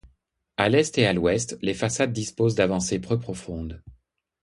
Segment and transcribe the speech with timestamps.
[0.57, 3.83] À l'est et à l'ouest, les façades disposent d'avancées peu profondes.